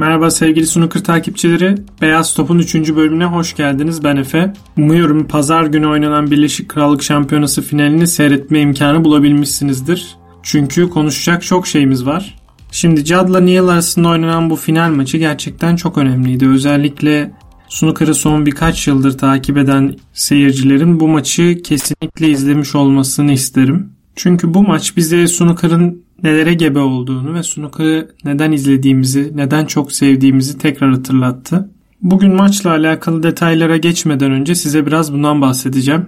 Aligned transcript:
Merhaba 0.00 0.30
sevgili 0.30 0.66
Snooker 0.66 1.04
takipçileri. 1.04 1.74
Beyaz 2.00 2.34
Top'un 2.34 2.58
3. 2.58 2.74
bölümüne 2.74 3.24
hoş 3.24 3.56
geldiniz. 3.56 4.04
Ben 4.04 4.16
Efe. 4.16 4.52
Umuyorum 4.76 5.26
pazar 5.26 5.64
günü 5.64 5.86
oynanan 5.86 6.30
Birleşik 6.30 6.68
Krallık 6.68 7.02
Şampiyonası 7.02 7.62
finalini 7.62 8.06
seyretme 8.06 8.60
imkanı 8.60 9.04
bulabilmişsinizdir. 9.04 10.16
Çünkü 10.42 10.90
konuşacak 10.90 11.42
çok 11.42 11.66
şeyimiz 11.66 12.06
var. 12.06 12.38
Şimdi 12.72 13.04
Judd'la 13.04 13.40
Neil 13.40 13.62
arasında 13.62 14.08
oynanan 14.08 14.50
bu 14.50 14.56
final 14.56 14.90
maçı 14.90 15.18
gerçekten 15.18 15.76
çok 15.76 15.98
önemliydi. 15.98 16.48
Özellikle 16.48 17.32
Snooker'ı 17.68 18.14
son 18.14 18.46
birkaç 18.46 18.86
yıldır 18.86 19.18
takip 19.18 19.56
eden 19.56 19.96
seyircilerin 20.12 21.00
bu 21.00 21.08
maçı 21.08 21.62
kesinlikle 21.62 22.28
izlemiş 22.28 22.74
olmasını 22.74 23.32
isterim. 23.32 23.92
Çünkü 24.16 24.54
bu 24.54 24.62
maç 24.62 24.96
bize 24.96 25.28
Snooker'ın 25.28 26.02
nelere 26.22 26.54
gebe 26.54 26.78
olduğunu 26.78 27.34
ve 27.34 27.42
snooker'ı 27.42 28.10
neden 28.24 28.52
izlediğimizi, 28.52 29.32
neden 29.34 29.66
çok 29.66 29.92
sevdiğimizi 29.92 30.58
tekrar 30.58 30.90
hatırlattı. 30.90 31.70
Bugün 32.02 32.34
maçla 32.34 32.70
alakalı 32.70 33.22
detaylara 33.22 33.76
geçmeden 33.76 34.30
önce 34.30 34.54
size 34.54 34.86
biraz 34.86 35.12
bundan 35.12 35.40
bahsedeceğim. 35.40 36.06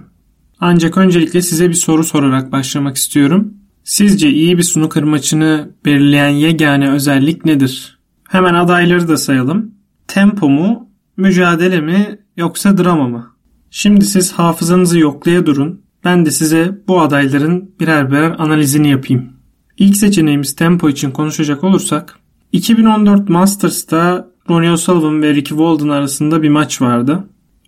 Ancak 0.59 0.97
öncelikle 0.97 1.41
size 1.41 1.69
bir 1.69 1.73
soru 1.73 2.03
sorarak 2.03 2.51
başlamak 2.51 2.95
istiyorum. 2.95 3.53
Sizce 3.83 4.29
iyi 4.29 4.57
bir 4.57 4.63
snooker 4.63 5.03
maçını 5.03 5.71
belirleyen 5.85 6.29
yegane 6.29 6.91
özellik 6.91 7.45
nedir? 7.45 7.99
Hemen 8.29 8.53
adayları 8.53 9.07
da 9.07 9.17
sayalım. 9.17 9.71
Tempo 10.07 10.49
mu, 10.49 10.89
mücadele 11.17 11.81
mi 11.81 12.19
yoksa 12.37 12.77
drama 12.77 13.07
mı? 13.07 13.27
Şimdi 13.71 14.05
siz 14.05 14.31
hafızanızı 14.31 14.99
yoklaya 14.99 15.45
durun. 15.45 15.81
Ben 16.05 16.25
de 16.25 16.31
size 16.31 16.81
bu 16.87 17.01
adayların 17.01 17.71
birer 17.79 18.11
birer 18.11 18.35
analizini 18.37 18.89
yapayım. 18.89 19.32
İlk 19.77 19.97
seçeneğimiz 19.97 20.55
tempo 20.55 20.89
için 20.89 21.11
konuşacak 21.11 21.63
olursak 21.63 22.19
2014 22.51 23.29
Masters'ta 23.29 24.27
Ronnie 24.49 24.71
O'Sullivan 24.71 25.21
ve 25.21 25.29
Ricky 25.29 25.59
Walden 25.59 25.89
arasında 25.89 26.43
bir 26.43 26.49
maç 26.49 26.81
vardı. 26.81 27.23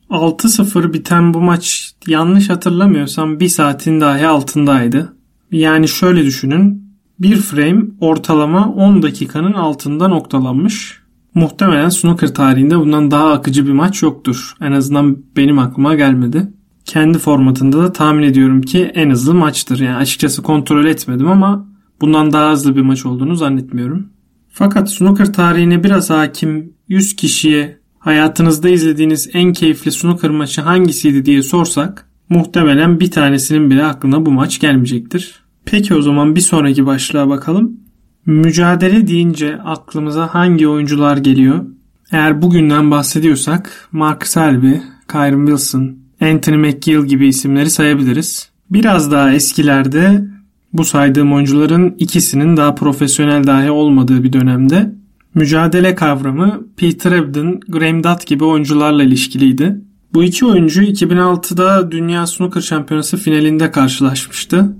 6-0 0.09 0.94
biten 0.94 1.34
bu 1.34 1.42
maç 1.42 1.94
yanlış 2.08 2.50
hatırlamıyorsam 2.50 3.39
bir 3.39 3.47
saatin 3.47 4.02
dahi 4.02 4.28
altındaydı. 4.28 5.14
Yani 5.52 5.88
şöyle 5.88 6.25
düşünün. 6.25 6.86
Bir 7.20 7.36
frame 7.36 7.84
ortalama 8.00 8.73
10 8.73 9.02
dakikanın 9.02 9.53
altında 9.53 10.08
noktalanmış. 10.08 11.00
Muhtemelen 11.36 11.90
snooker 11.90 12.34
tarihinde 12.34 12.80
bundan 12.80 13.12
daha 13.12 13.31
akıcı 13.31 13.67
bir 13.67 13.72
maç 13.72 14.03
yoktur. 14.03 14.53
En 14.62 14.72
azından 14.72 15.17
benim 15.38 15.59
aklıma 15.59 15.95
gelmedi. 15.95 16.53
Kendi 16.86 17.17
formatında 17.17 17.78
da 17.78 17.94
tahmin 17.94 18.23
ediyorum 18.23 18.62
ki 18.62 18.92
en 18.95 19.09
hızlı 19.09 19.34
maçtır. 19.34 19.80
Yani 19.80 19.95
açıkçası 19.95 20.42
kontrol 20.42 20.86
etmedim 20.86 21.28
ama 21.28 21.66
bundan 22.01 22.33
daha 22.33 22.51
hızlı 22.51 22.75
bir 22.75 22.81
maç 22.81 23.05
olduğunu 23.05 23.35
zannetmiyorum. 23.35 24.09
Fakat 24.49 24.91
snooker 24.91 25.33
tarihine 25.33 25.83
biraz 25.83 26.09
hakim 26.09 26.73
100 26.88 27.15
kişiye 27.15 27.77
hayatınızda 27.99 28.69
izlediğiniz 28.69 29.29
en 29.33 29.53
keyifli 29.53 29.91
snooker 29.91 30.31
maçı 30.31 30.61
hangisiydi 30.61 31.25
diye 31.25 31.41
sorsak 31.41 32.09
muhtemelen 32.29 32.99
bir 32.99 33.11
tanesinin 33.11 33.69
bile 33.69 33.85
aklına 33.85 34.25
bu 34.25 34.31
maç 34.31 34.59
gelmeyecektir. 34.59 35.45
Peki 35.66 35.93
o 35.93 36.01
zaman 36.01 36.35
bir 36.35 36.41
sonraki 36.41 36.85
başlığa 36.85 37.29
bakalım. 37.29 37.79
Mücadele 38.25 39.07
deyince 39.07 39.57
aklımıza 39.61 40.27
hangi 40.27 40.67
oyuncular 40.67 41.17
geliyor? 41.17 41.66
Eğer 42.11 42.41
bugünden 42.41 42.91
bahsediyorsak 42.91 43.89
Mark 43.91 44.27
Selby, 44.27 44.73
Kyron 45.11 45.45
Wilson, 45.45 45.97
Anthony 46.21 46.57
McGill 46.57 47.05
gibi 47.05 47.27
isimleri 47.27 47.69
sayabiliriz. 47.69 48.49
Biraz 48.69 49.11
daha 49.11 49.33
eskilerde 49.33 50.25
bu 50.78 50.86
saydığım 50.86 51.34
oyuncuların 51.34 51.95
ikisinin 52.00 52.58
daha 52.58 52.76
profesyonel 52.76 53.48
dahi 53.48 53.72
olmadığı 53.72 54.23
bir 54.23 54.34
dönemde 54.34 54.95
mücadele 55.36 55.95
kavramı 55.95 56.68
Peter 56.78 57.12
Ebden, 57.12 57.59
Graham 57.68 58.04
Dutt 58.04 58.28
gibi 58.28 58.44
oyuncularla 58.44 59.03
ilişkiliydi. 59.03 59.81
Bu 60.14 60.23
iki 60.23 60.46
oyuncu 60.46 60.84
2006'da 60.84 61.91
Dünya 61.91 62.28
Snooker 62.28 62.62
Şampiyonası 62.62 63.18
finalinde 63.18 63.72
karşılaşmıştı. 63.72 64.75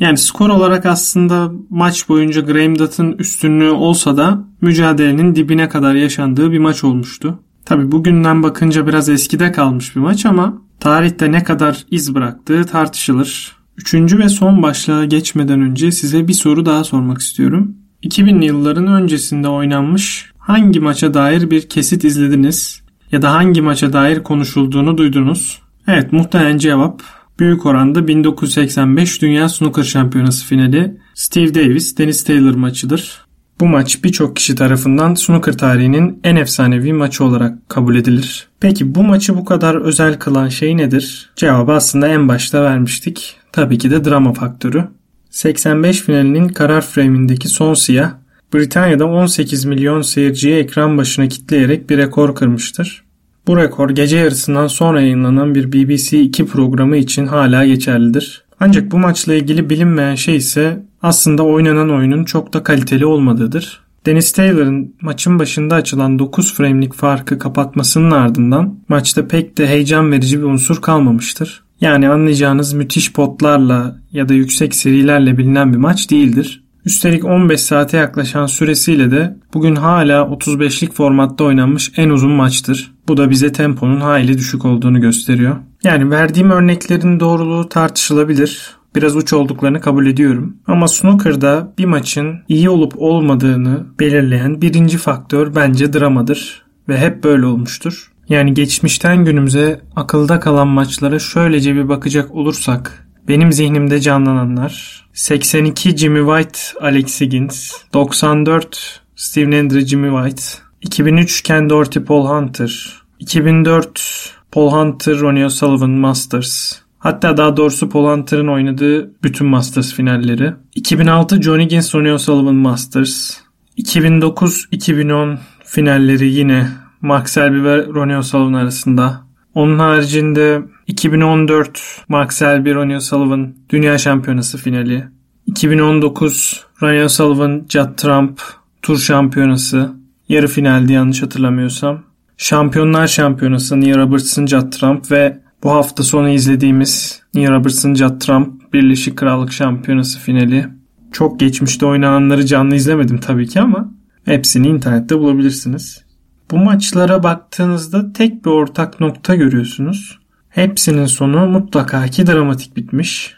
Yani 0.00 0.18
skor 0.18 0.48
olarak 0.50 0.86
aslında 0.86 1.52
maç 1.70 2.08
boyunca 2.08 2.40
Graham 2.40 2.78
Dutt'ın 2.78 3.12
üstünlüğü 3.12 3.70
olsa 3.70 4.16
da 4.16 4.44
mücadelenin 4.60 5.34
dibine 5.34 5.68
kadar 5.68 5.94
yaşandığı 5.94 6.52
bir 6.52 6.58
maç 6.58 6.84
olmuştu. 6.84 7.38
Tabi 7.64 7.92
bugünden 7.92 8.42
bakınca 8.42 8.86
biraz 8.86 9.08
eskide 9.08 9.52
kalmış 9.52 9.96
bir 9.96 10.00
maç 10.00 10.26
ama 10.26 10.62
tarihte 10.80 11.32
ne 11.32 11.44
kadar 11.44 11.84
iz 11.90 12.14
bıraktığı 12.14 12.64
tartışılır. 12.64 13.55
Üçüncü 13.76 14.18
ve 14.18 14.28
son 14.28 14.62
başlığa 14.62 15.04
geçmeden 15.04 15.60
önce 15.60 15.92
size 15.92 16.28
bir 16.28 16.32
soru 16.32 16.66
daha 16.66 16.84
sormak 16.84 17.20
istiyorum. 17.20 17.76
2000'li 18.02 18.46
yılların 18.46 18.86
öncesinde 18.86 19.48
oynanmış 19.48 20.30
hangi 20.38 20.80
maça 20.80 21.14
dair 21.14 21.50
bir 21.50 21.68
kesit 21.68 22.04
izlediniz 22.04 22.82
ya 23.12 23.22
da 23.22 23.32
hangi 23.32 23.62
maça 23.62 23.92
dair 23.92 24.22
konuşulduğunu 24.22 24.98
duydunuz? 24.98 25.62
Evet 25.88 26.12
muhtemelen 26.12 26.58
cevap 26.58 27.02
büyük 27.38 27.66
oranda 27.66 28.08
1985 28.08 29.22
Dünya 29.22 29.48
Snooker 29.48 29.82
Şampiyonası 29.82 30.46
finali 30.46 30.96
Steve 31.14 31.54
Davis 31.54 31.98
Dennis 31.98 32.24
Taylor 32.24 32.54
maçıdır. 32.54 33.26
Bu 33.60 33.66
maç 33.66 34.04
birçok 34.04 34.36
kişi 34.36 34.54
tarafından 34.54 35.14
snooker 35.14 35.58
tarihinin 35.58 36.20
en 36.24 36.36
efsanevi 36.36 36.92
maçı 36.92 37.24
olarak 37.24 37.68
kabul 37.68 37.96
edilir. 37.96 38.48
Peki 38.60 38.94
bu 38.94 39.02
maçı 39.02 39.36
bu 39.36 39.44
kadar 39.44 39.74
özel 39.74 40.18
kılan 40.18 40.48
şey 40.48 40.76
nedir? 40.76 41.30
Cevabı 41.36 41.72
aslında 41.72 42.08
en 42.08 42.28
başta 42.28 42.62
vermiştik. 42.62 43.36
Tabii 43.56 43.78
ki 43.78 43.90
de 43.90 44.04
drama 44.04 44.32
faktörü. 44.32 44.84
85 45.30 46.00
finalinin 46.00 46.48
karar 46.48 46.80
frame'indeki 46.80 47.48
son 47.48 47.74
siyah, 47.74 48.12
Britanya'da 48.54 49.06
18 49.06 49.64
milyon 49.64 50.02
seyirciyi 50.02 50.54
ekran 50.54 50.98
başına 50.98 51.28
kitleyerek 51.28 51.90
bir 51.90 51.98
rekor 51.98 52.34
kırmıştır. 52.34 53.04
Bu 53.46 53.56
rekor 53.56 53.90
gece 53.90 54.16
yarısından 54.16 54.66
sonra 54.66 55.00
yayınlanan 55.00 55.54
bir 55.54 55.72
BBC 55.72 56.20
2 56.20 56.46
programı 56.46 56.96
için 56.96 57.26
hala 57.26 57.66
geçerlidir. 57.66 58.44
Ancak 58.60 58.92
bu 58.92 58.98
maçla 58.98 59.34
ilgili 59.34 59.70
bilinmeyen 59.70 60.14
şey 60.14 60.36
ise 60.36 60.82
aslında 61.02 61.42
oynanan 61.42 61.90
oyunun 61.90 62.24
çok 62.24 62.52
da 62.52 62.62
kaliteli 62.62 63.06
olmadığıdır. 63.06 63.80
Dennis 64.06 64.32
Taylor'ın 64.32 64.94
maçın 65.00 65.38
başında 65.38 65.74
açılan 65.74 66.18
9 66.18 66.54
frame'lik 66.54 66.94
farkı 66.94 67.38
kapatmasının 67.38 68.10
ardından 68.10 68.78
maçta 68.88 69.28
pek 69.28 69.58
de 69.58 69.66
heyecan 69.66 70.12
verici 70.12 70.38
bir 70.38 70.44
unsur 70.44 70.82
kalmamıştır. 70.82 71.65
Yani 71.80 72.08
anlayacağınız 72.08 72.72
müthiş 72.72 73.12
potlarla 73.12 73.96
ya 74.12 74.28
da 74.28 74.34
yüksek 74.34 74.74
serilerle 74.74 75.38
bilinen 75.38 75.72
bir 75.72 75.78
maç 75.78 76.10
değildir. 76.10 76.62
Üstelik 76.84 77.24
15 77.24 77.60
saate 77.60 77.96
yaklaşan 77.96 78.46
süresiyle 78.46 79.10
de 79.10 79.36
bugün 79.54 79.76
hala 79.76 80.20
35'lik 80.20 80.92
formatta 80.92 81.44
oynanmış 81.44 81.92
en 81.96 82.08
uzun 82.08 82.30
maçtır. 82.30 82.94
Bu 83.08 83.16
da 83.16 83.30
bize 83.30 83.52
temponun 83.52 84.00
hayli 84.00 84.38
düşük 84.38 84.64
olduğunu 84.64 85.00
gösteriyor. 85.00 85.56
Yani 85.84 86.10
verdiğim 86.10 86.50
örneklerin 86.50 87.20
doğruluğu 87.20 87.68
tartışılabilir. 87.68 88.76
Biraz 88.94 89.16
uç 89.16 89.32
olduklarını 89.32 89.80
kabul 89.80 90.06
ediyorum. 90.06 90.56
Ama 90.66 90.88
snooker'da 90.88 91.72
bir 91.78 91.84
maçın 91.84 92.38
iyi 92.48 92.70
olup 92.70 92.92
olmadığını 92.96 93.86
belirleyen 94.00 94.62
birinci 94.62 94.98
faktör 94.98 95.54
bence 95.54 95.92
dramadır. 95.92 96.66
Ve 96.88 96.98
hep 96.98 97.24
böyle 97.24 97.46
olmuştur. 97.46 98.12
Yani 98.28 98.54
geçmişten 98.54 99.24
günümüze 99.24 99.80
akılda 99.96 100.40
kalan 100.40 100.68
maçlara 100.68 101.18
şöylece 101.18 101.74
bir 101.74 101.88
bakacak 101.88 102.30
olursak 102.30 103.06
benim 103.28 103.52
zihnimde 103.52 104.00
canlananlar 104.00 105.04
82 105.12 105.96
Jimmy 105.96 106.18
White 106.18 106.58
Alex 106.80 107.20
Higgins 107.20 107.72
94 107.92 109.00
Steve 109.16 109.50
Nendre 109.50 109.86
Jimmy 109.86 110.10
White 110.22 110.42
2003 110.82 111.42
Ken 111.42 111.70
Doherty 111.70 111.98
Paul 111.98 112.28
Hunter 112.28 113.02
2004 113.18 114.32
Paul 114.52 114.70
Hunter 114.72 115.18
Ronnie 115.18 115.44
O'Sullivan 115.44 115.90
Masters 115.90 116.86
Hatta 116.98 117.36
daha 117.36 117.56
doğrusu 117.56 117.88
Paul 117.88 118.06
Hunter'ın 118.06 118.48
oynadığı 118.48 119.22
bütün 119.22 119.46
Masters 119.46 119.94
finalleri. 119.94 120.54
2006 120.74 121.42
Johnny 121.42 121.64
Higgins 121.64 121.94
Ronnie 121.94 122.12
O'Sullivan 122.12 122.54
Masters. 122.54 123.36
2009-2010 123.78 125.36
finalleri 125.64 126.28
yine 126.28 126.68
Mark 127.00 127.28
Selby 127.28 127.64
ve 127.64 127.86
Ronnie 127.86 128.16
O'Sullivan 128.16 128.52
arasında. 128.52 129.26
Onun 129.54 129.78
haricinde 129.78 130.62
2014 130.86 132.04
Mark 132.08 132.32
Selby 132.32 132.74
Ronnie 132.74 132.96
O'Sullivan 132.96 133.54
Dünya 133.70 133.98
Şampiyonası 133.98 134.58
finali. 134.58 135.04
2019 135.46 136.64
Ronnie 136.82 137.04
O'Sullivan 137.04 137.66
Judd 137.68 137.96
Trump 137.96 138.40
Tur 138.82 138.98
Şampiyonası 138.98 139.92
yarı 140.28 140.46
finaldi 140.46 140.92
yanlış 140.92 141.22
hatırlamıyorsam. 141.22 142.02
Şampiyonlar 142.36 143.06
Şampiyonası 143.06 143.80
Neil 143.80 143.96
Robertson 143.96 144.46
Judd 144.46 144.72
Trump 144.72 145.10
ve 145.10 145.38
bu 145.62 145.70
hafta 145.70 146.02
sonu 146.02 146.28
izlediğimiz 146.28 147.22
Neil 147.34 147.50
Robertson 147.50 147.94
Judd 147.94 148.20
Trump 148.20 148.72
Birleşik 148.72 149.16
Krallık 149.16 149.52
Şampiyonası 149.52 150.18
finali. 150.18 150.68
Çok 151.12 151.40
geçmişte 151.40 151.86
oynananları 151.86 152.46
canlı 152.46 152.74
izlemedim 152.74 153.18
tabii 153.18 153.46
ki 153.46 153.60
ama 153.60 153.92
hepsini 154.24 154.68
internette 154.68 155.18
bulabilirsiniz. 155.18 156.05
Bu 156.50 156.56
maçlara 156.56 157.22
baktığınızda 157.22 158.12
tek 158.12 158.44
bir 158.44 158.50
ortak 158.50 159.00
nokta 159.00 159.34
görüyorsunuz. 159.34 160.18
Hepsinin 160.48 161.06
sonu 161.06 161.46
mutlaka 161.46 162.06
ki 162.06 162.26
dramatik 162.26 162.76
bitmiş. 162.76 163.34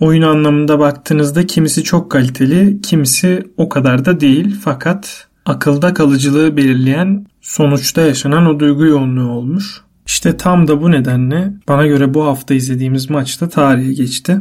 Oyun 0.00 0.22
anlamında 0.22 0.78
baktığınızda 0.78 1.46
kimisi 1.46 1.84
çok 1.84 2.10
kaliteli, 2.10 2.80
kimisi 2.82 3.52
o 3.56 3.68
kadar 3.68 4.04
da 4.04 4.20
değil. 4.20 4.56
Fakat 4.64 5.28
akılda 5.46 5.94
kalıcılığı 5.94 6.56
belirleyen 6.56 7.26
sonuçta 7.40 8.00
yaşanan 8.00 8.46
o 8.46 8.60
duygu 8.60 8.84
yoğunluğu 8.84 9.30
olmuş. 9.30 9.80
İşte 10.06 10.36
tam 10.36 10.68
da 10.68 10.82
bu 10.82 10.90
nedenle 10.90 11.52
bana 11.68 11.86
göre 11.86 12.14
bu 12.14 12.24
hafta 12.24 12.54
izlediğimiz 12.54 13.10
maçta 13.10 13.48
tarihe 13.48 13.92
geçti. 13.92 14.40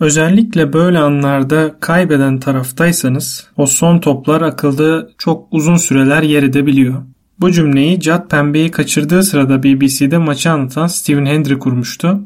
Özellikle 0.00 0.72
böyle 0.72 0.98
anlarda 0.98 1.76
kaybeden 1.80 2.40
taraftaysanız 2.40 3.46
o 3.56 3.66
son 3.66 3.98
toplar 3.98 4.40
akılda 4.40 5.08
çok 5.18 5.48
uzun 5.50 5.76
süreler 5.76 6.22
yer 6.22 6.42
edebiliyor. 6.42 7.02
Bu 7.40 7.52
cümleyi 7.52 8.00
Cad 8.00 8.28
Pembe'yi 8.28 8.70
kaçırdığı 8.70 9.22
sırada 9.22 9.62
BBC'de 9.62 10.18
maçı 10.18 10.50
anlatan 10.50 10.86
Stephen 10.86 11.26
Hendry 11.26 11.58
kurmuştu. 11.58 12.20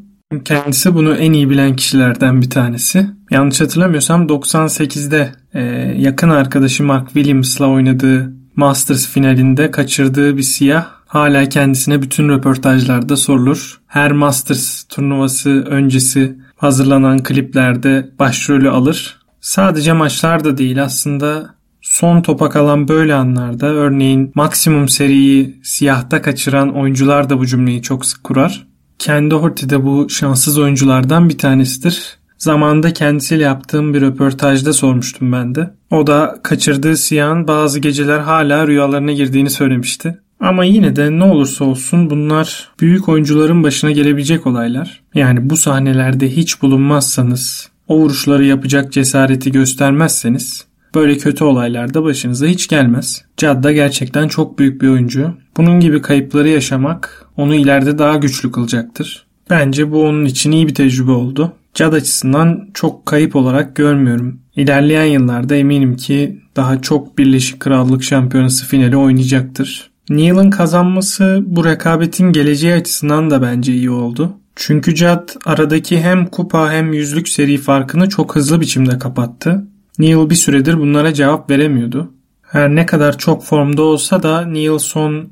Kendisi 0.44 0.94
bunu 0.94 1.16
en 1.16 1.32
iyi 1.32 1.50
bilen 1.50 1.76
kişilerden 1.76 2.42
bir 2.42 2.50
tanesi. 2.50 3.06
Yanlış 3.30 3.60
hatırlamıyorsam 3.60 4.26
98'de 4.26 5.32
e, 5.54 5.62
yakın 5.98 6.30
arkadaşı 6.30 6.84
Mark 6.84 7.06
Williams'la 7.06 7.66
oynadığı 7.66 8.32
Masters 8.56 9.08
finalinde 9.08 9.70
kaçırdığı 9.70 10.36
bir 10.36 10.42
siyah 10.42 10.86
hala 11.06 11.48
kendisine 11.48 12.02
bütün 12.02 12.28
röportajlarda 12.28 13.16
sorulur. 13.16 13.80
Her 13.86 14.12
Masters 14.12 14.82
turnuvası 14.82 15.50
öncesi 15.50 16.36
hazırlanan 16.56 17.22
kliplerde 17.22 18.10
başrolü 18.18 18.70
alır. 18.70 19.20
Sadece 19.40 19.92
maçlarda 19.92 20.58
değil 20.58 20.82
aslında 20.82 21.54
son 22.00 22.22
topa 22.22 22.48
kalan 22.48 22.88
böyle 22.88 23.14
anlarda 23.14 23.66
örneğin 23.66 24.32
maksimum 24.34 24.88
seriyi 24.88 25.60
siyahta 25.62 26.22
kaçıran 26.22 26.76
oyuncular 26.76 27.30
da 27.30 27.38
bu 27.38 27.46
cümleyi 27.46 27.82
çok 27.82 28.06
sık 28.06 28.24
kurar. 28.24 28.66
Kendi 28.98 29.34
Horty 29.34 29.68
de 29.68 29.84
bu 29.84 30.10
şanssız 30.10 30.58
oyunculardan 30.58 31.28
bir 31.28 31.38
tanesidir. 31.38 32.18
Zamanında 32.38 32.92
kendisiyle 32.92 33.42
yaptığım 33.42 33.94
bir 33.94 34.00
röportajda 34.00 34.72
sormuştum 34.72 35.32
ben 35.32 35.54
de. 35.54 35.70
O 35.90 36.06
da 36.06 36.40
kaçırdığı 36.42 36.96
siyahın 36.96 37.48
bazı 37.48 37.80
geceler 37.80 38.18
hala 38.18 38.66
rüyalarına 38.66 39.12
girdiğini 39.12 39.50
söylemişti. 39.50 40.18
Ama 40.40 40.64
yine 40.64 40.96
de 40.96 41.10
ne 41.18 41.24
olursa 41.24 41.64
olsun 41.64 42.10
bunlar 42.10 42.68
büyük 42.80 43.08
oyuncuların 43.08 43.62
başına 43.62 43.90
gelebilecek 43.90 44.46
olaylar. 44.46 45.02
Yani 45.14 45.50
bu 45.50 45.56
sahnelerde 45.56 46.36
hiç 46.36 46.62
bulunmazsanız, 46.62 47.68
o 47.88 47.96
vuruşları 47.96 48.44
yapacak 48.44 48.92
cesareti 48.92 49.52
göstermezseniz 49.52 50.69
böyle 50.94 51.16
kötü 51.16 51.44
olaylar 51.44 51.94
da 51.94 52.04
başınıza 52.04 52.46
hiç 52.46 52.68
gelmez. 52.68 53.24
Cadda 53.36 53.72
gerçekten 53.72 54.28
çok 54.28 54.58
büyük 54.58 54.82
bir 54.82 54.88
oyuncu. 54.88 55.34
Bunun 55.56 55.80
gibi 55.80 56.02
kayıpları 56.02 56.48
yaşamak 56.48 57.26
onu 57.36 57.54
ileride 57.54 57.98
daha 57.98 58.16
güçlü 58.16 58.52
kılacaktır. 58.52 59.26
Bence 59.50 59.92
bu 59.92 60.04
onun 60.04 60.24
için 60.24 60.52
iyi 60.52 60.68
bir 60.68 60.74
tecrübe 60.74 61.10
oldu. 61.10 61.52
Cad 61.74 61.92
açısından 61.92 62.68
çok 62.74 63.06
kayıp 63.06 63.36
olarak 63.36 63.76
görmüyorum. 63.76 64.40
İlerleyen 64.56 65.04
yıllarda 65.04 65.56
eminim 65.56 65.96
ki 65.96 66.40
daha 66.56 66.82
çok 66.82 67.18
Birleşik 67.18 67.60
Krallık 67.60 68.02
Şampiyonası 68.02 68.66
finali 68.66 68.96
oynayacaktır. 68.96 69.90
Neil'in 70.10 70.50
kazanması 70.50 71.42
bu 71.46 71.64
rekabetin 71.64 72.32
geleceği 72.32 72.74
açısından 72.74 73.30
da 73.30 73.42
bence 73.42 73.72
iyi 73.72 73.90
oldu. 73.90 74.36
Çünkü 74.56 74.94
Cad 74.94 75.28
aradaki 75.44 76.00
hem 76.00 76.26
kupa 76.26 76.72
hem 76.72 76.92
yüzlük 76.92 77.28
seri 77.28 77.58
farkını 77.58 78.08
çok 78.08 78.36
hızlı 78.36 78.60
biçimde 78.60 78.98
kapattı. 78.98 79.66
Neil 80.00 80.30
bir 80.30 80.34
süredir 80.34 80.78
bunlara 80.78 81.14
cevap 81.14 81.50
veremiyordu. 81.50 82.12
Her 82.42 82.68
ne 82.68 82.86
kadar 82.86 83.18
çok 83.18 83.44
formda 83.44 83.82
olsa 83.82 84.22
da 84.22 84.46
Neil 84.46 84.78
son 84.78 85.28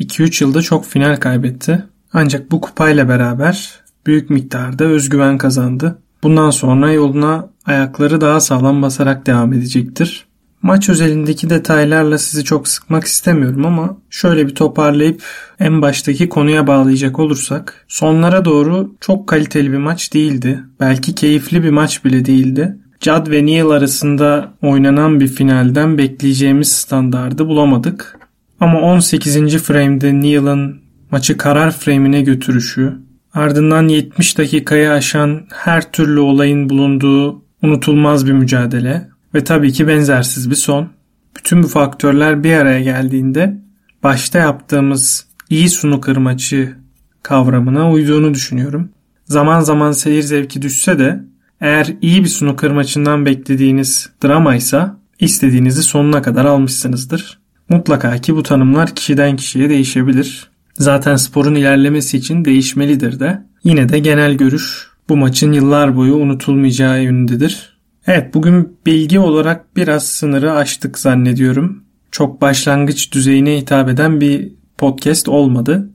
2-3 0.00 0.44
yılda 0.44 0.62
çok 0.62 0.86
final 0.86 1.16
kaybetti. 1.16 1.84
Ancak 2.12 2.50
bu 2.50 2.60
kupayla 2.60 3.08
beraber 3.08 3.80
büyük 4.06 4.30
miktarda 4.30 4.84
özgüven 4.84 5.38
kazandı. 5.38 5.98
Bundan 6.22 6.50
sonra 6.50 6.92
yoluna 6.92 7.48
ayakları 7.66 8.20
daha 8.20 8.40
sağlam 8.40 8.82
basarak 8.82 9.26
devam 9.26 9.52
edecektir. 9.52 10.26
Maç 10.62 10.88
özelindeki 10.88 11.50
detaylarla 11.50 12.18
sizi 12.18 12.44
çok 12.44 12.68
sıkmak 12.68 13.04
istemiyorum 13.04 13.66
ama 13.66 13.96
şöyle 14.10 14.46
bir 14.46 14.54
toparlayıp 14.54 15.22
en 15.60 15.82
baştaki 15.82 16.28
konuya 16.28 16.66
bağlayacak 16.66 17.18
olursak 17.18 17.84
sonlara 17.88 18.44
doğru 18.44 18.94
çok 19.00 19.26
kaliteli 19.28 19.72
bir 19.72 19.78
maç 19.78 20.14
değildi. 20.14 20.60
Belki 20.80 21.14
keyifli 21.14 21.62
bir 21.62 21.70
maç 21.70 22.04
bile 22.04 22.24
değildi. 22.24 22.76
Judd 23.00 23.30
ve 23.30 23.46
Neil 23.46 23.66
arasında 23.66 24.52
oynanan 24.62 25.20
bir 25.20 25.28
finalden 25.28 25.98
bekleyeceğimiz 25.98 26.72
standardı 26.72 27.48
bulamadık. 27.48 28.18
Ama 28.60 28.80
18. 28.80 29.56
frame'de 29.56 30.20
Neil'ın 30.20 30.80
maçı 31.10 31.36
karar 31.36 31.70
frame'ine 31.70 32.22
götürüşü, 32.22 32.96
ardından 33.34 33.88
70 33.88 34.38
dakikayı 34.38 34.90
aşan 34.90 35.46
her 35.52 35.92
türlü 35.92 36.20
olayın 36.20 36.68
bulunduğu 36.68 37.42
unutulmaz 37.62 38.26
bir 38.26 38.32
mücadele 38.32 39.08
ve 39.34 39.44
tabii 39.44 39.72
ki 39.72 39.88
benzersiz 39.88 40.50
bir 40.50 40.54
son. 40.54 40.88
Bütün 41.36 41.62
bu 41.62 41.68
faktörler 41.68 42.44
bir 42.44 42.52
araya 42.52 42.80
geldiğinde 42.80 43.58
başta 44.02 44.38
yaptığımız 44.38 45.26
iyi 45.50 45.68
snooker 45.68 46.16
maçı 46.16 46.74
kavramına 47.22 47.90
uyduğunu 47.90 48.34
düşünüyorum. 48.34 48.90
Zaman 49.24 49.60
zaman 49.60 49.92
seyir 49.92 50.22
zevki 50.22 50.62
düşse 50.62 50.98
de 50.98 51.24
eğer 51.60 51.94
iyi 52.02 52.24
bir 52.24 52.28
snooker 52.28 52.70
maçından 52.70 53.26
beklediğiniz 53.26 54.10
dramaysa 54.24 54.98
istediğinizi 55.20 55.82
sonuna 55.82 56.22
kadar 56.22 56.44
almışsınızdır. 56.44 57.38
Mutlaka 57.68 58.18
ki 58.18 58.36
bu 58.36 58.42
tanımlar 58.42 58.94
kişiden 58.94 59.36
kişiye 59.36 59.68
değişebilir. 59.68 60.50
Zaten 60.74 61.16
sporun 61.16 61.54
ilerlemesi 61.54 62.16
için 62.16 62.44
değişmelidir 62.44 63.20
de. 63.20 63.42
Yine 63.64 63.88
de 63.88 63.98
genel 63.98 64.34
görüş 64.34 64.88
bu 65.08 65.16
maçın 65.16 65.52
yıllar 65.52 65.96
boyu 65.96 66.14
unutulmayacağı 66.14 67.02
yönündedir. 67.02 67.78
Evet 68.06 68.34
bugün 68.34 68.76
bilgi 68.86 69.18
olarak 69.18 69.76
biraz 69.76 70.06
sınırı 70.06 70.52
aştık 70.52 70.98
zannediyorum. 70.98 71.82
Çok 72.10 72.40
başlangıç 72.40 73.12
düzeyine 73.12 73.56
hitap 73.56 73.88
eden 73.88 74.20
bir 74.20 74.52
podcast 74.78 75.28
olmadı. 75.28 75.90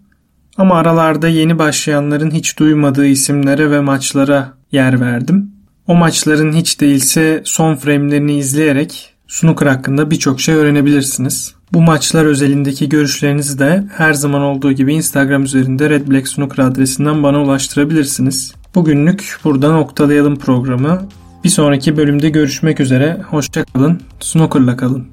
Ama 0.58 0.76
aralarda 0.76 1.28
yeni 1.28 1.60
başlayanların 1.60 2.32
hiç 2.32 2.60
duymadığı 2.60 3.06
isimlere 3.06 3.72
ve 3.72 3.80
maçlara 3.80 4.54
yer 4.72 5.02
verdim. 5.02 5.52
O 5.88 5.96
maçların 5.96 6.54
hiç 6.54 6.82
değilse 6.82 7.42
son 7.46 7.76
frame'lerini 7.76 8.38
izleyerek 8.38 9.14
snooker 9.28 9.68
hakkında 9.68 10.12
birçok 10.12 10.42
şey 10.42 10.56
öğrenebilirsiniz. 10.56 11.56
Bu 11.74 11.82
maçlar 11.82 12.26
özelindeki 12.26 12.90
görüşlerinizi 12.90 13.60
de 13.60 13.84
her 13.98 14.14
zaman 14.14 14.42
olduğu 14.42 14.72
gibi 14.72 14.94
Instagram 14.94 15.44
üzerinde 15.44 15.90
Red 15.90 16.08
Black 16.08 16.28
Snooker 16.28 16.64
adresinden 16.64 17.24
bana 17.24 17.42
ulaştırabilirsiniz. 17.44 18.54
Bugünlük 18.76 19.38
burada 19.44 19.72
noktalayalım 19.72 20.40
programı. 20.40 21.08
Bir 21.44 21.50
sonraki 21.50 21.98
bölümde 21.98 22.30
görüşmek 22.30 22.80
üzere. 22.80 23.22
Hoşçakalın. 23.30 24.02
Snooker'la 24.20 24.78
kalın. 24.78 25.13